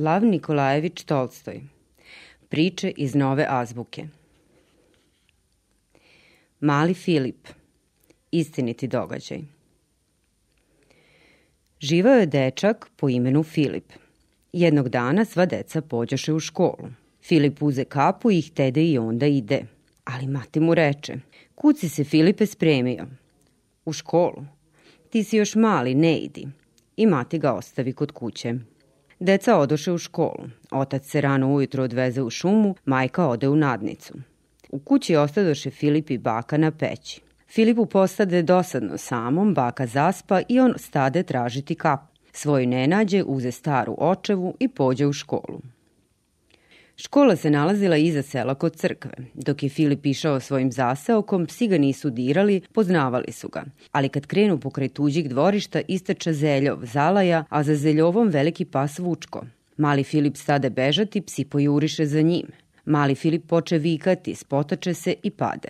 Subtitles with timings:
[0.00, 1.60] Lav Nikolajević Tolstoj
[2.48, 4.04] Priče iz nove azbuke
[6.60, 7.48] Mali Filip
[8.30, 9.40] Istiniti događaj
[11.80, 13.92] Živao je dečak po imenu Filip.
[14.52, 16.88] Jednog dana sva deca pođoše u školu.
[17.22, 19.62] Filip uze kapu i htede i onda ide.
[20.04, 21.14] Ali mati mu reče,
[21.54, 23.06] kuci se Filipe spremio.
[23.84, 24.44] U školu.
[25.10, 26.48] Ti si još mali, ne idi.
[26.96, 28.54] I mati ga ostavi kod kuće.
[29.20, 30.48] Deca odoše u školu.
[30.70, 34.14] Otac se rano ujutro odveze u šumu, majka ode u nadnicu.
[34.70, 37.20] U kući ostadoše Filip i baka na peći.
[37.48, 42.00] Filipu postade dosadno samom, baka zaspa i on stade tražiti kap.
[42.32, 45.60] Svoj ne nađe, uze staru očevu i pođe u školu.
[47.02, 49.10] Škola se nalazila iza sela kod crkve.
[49.34, 53.64] Dok je Filip išao svojim zaseokom, psi ga nisu dirali, poznavali su ga.
[53.92, 59.44] Ali kad krenu pokraj tuđih dvorišta, istrča zeljov, zalaja, a za zeljovom veliki pas Vučko.
[59.76, 62.46] Mali Filip stade bežati, psi pojuriše za njim.
[62.84, 65.68] Mali Filip poče vikati, spotače se i pade.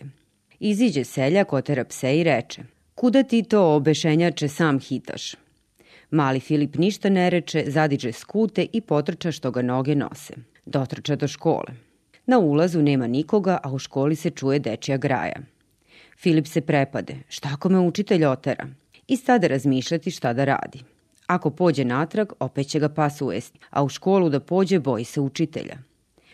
[0.61, 2.62] Iziđe seljak, otera pse i reče
[2.95, 5.34] Kuda ti to obešenjače sam hitaš?
[6.11, 10.34] Mali Filip ništa ne reče, zadiđe skute i potrča što ga noge nose.
[10.71, 11.75] Dotrča do škole.
[12.27, 15.41] Na ulazu nema nikoga, a u školi se čuje dečija graja.
[16.19, 17.17] Filip se prepade.
[17.29, 18.69] Šta ako me učitelj otera?
[19.09, 20.83] I stade razmišljati šta da radi.
[21.27, 25.21] Ako pođe natrag, opet će ga pas ujesti, a u školu da pođe boji se
[25.21, 25.79] učitelja.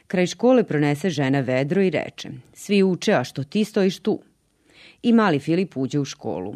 [0.06, 4.20] Kraj škole pronese žena vedro i reče, svi uče, a što ti stojiš tu?
[5.02, 6.54] I mali Filip uđe u školu.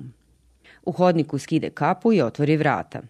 [0.82, 3.02] U hodniku skide kapu i otvori vrata.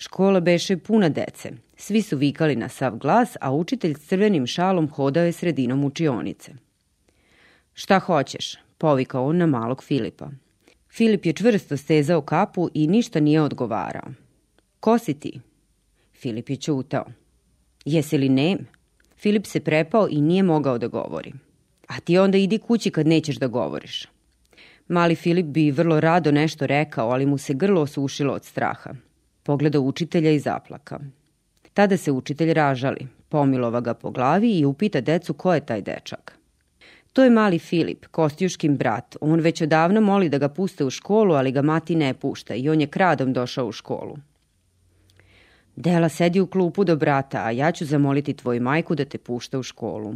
[0.00, 1.50] Škola beše puna dece.
[1.76, 6.52] Svi su vikali na sav glas, a učitelj s crvenim šalom hodao je sredinom učionice.
[7.74, 8.54] Šta hoćeš?
[8.78, 10.30] Povikao on na malog Filipa.
[10.90, 14.08] Filip je čvrsto stezao kapu i ništa nije odgovarao.
[14.80, 15.40] Ko si ti?
[16.14, 17.04] Filip je čutao.
[17.84, 18.58] Jesi li nem?
[19.16, 21.32] Filip se prepao i nije mogao da govori.
[21.86, 24.06] A ti onda idi kući kad nećeš da govoriš.
[24.88, 28.94] Mali Filip bi vrlo rado nešto rekao, ali mu se grlo osušilo od straha.
[29.50, 30.98] Pogleda učitelja i zaplaka.
[31.74, 36.38] Tada se učitelj ražali, pomilova ga po glavi i upita decu ko je taj dečak.
[37.12, 39.16] To je mali Filip, Kostjuškin brat.
[39.20, 42.68] On već odavno moli da ga puste u školu, ali ga mati ne pušta i
[42.68, 44.16] on je kradom došao u školu.
[45.76, 49.58] Dela sedi u klupu do brata, a ja ću zamoliti tvoju majku da te pušta
[49.58, 50.14] u školu.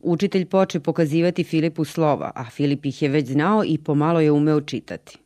[0.00, 4.60] Učitelj poče pokazivati Filipu slova, a Filip ih je već znao i pomalo je umeo
[4.60, 5.23] čitati.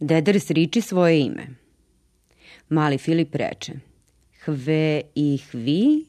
[0.00, 1.46] Deder sriči svoje ime.
[2.68, 3.72] Mali Filip reče
[4.44, 6.06] Hve i hvi,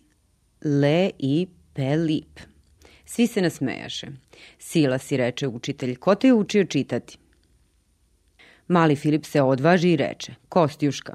[0.63, 2.39] le i pelip.
[3.05, 4.07] Svi se nasmejaše.
[4.59, 7.17] Sila si, reče učitelj, ko te je učio čitati?
[8.67, 11.13] Mali Filip se odvaži i reče, Kostjuška.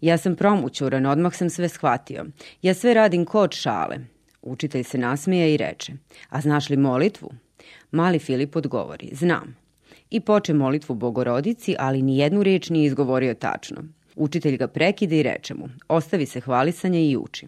[0.00, 2.26] Ja sam promućuran, odmah sam sve shvatio.
[2.62, 3.98] Ja sve radim kod šale.
[4.42, 5.92] Učitelj se nasmeja i reče,
[6.28, 7.30] a znaš li molitvu?
[7.90, 9.65] Mali Filip odgovori, znam.
[10.10, 13.84] I poče molitvu bogorodici, ali ni jednu reč nije izgovorio tačno.
[14.16, 17.46] Učitelj ga prekide i reče mu, ostavi se hvalisanja i uči.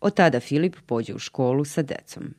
[0.00, 2.34] Od tada Filip pođe u školu sa decom.